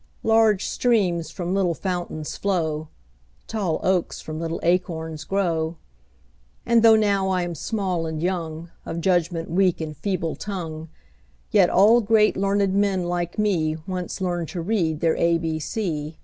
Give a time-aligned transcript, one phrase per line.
[0.23, 2.87] Large streams from little fountains flow,
[3.45, 5.75] Tall oaks from little acorns grow;
[6.65, 10.89] And though now I am small and young, Of judgment weak and feeble tongue,
[11.51, 16.15] Yet all great, learned men, like me Once learned to read their ABC.